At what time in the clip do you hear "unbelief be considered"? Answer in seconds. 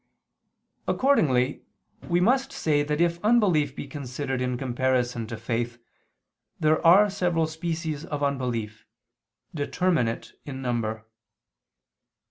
3.23-4.41